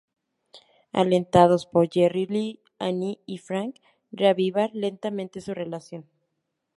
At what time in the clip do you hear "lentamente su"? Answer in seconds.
4.73-5.53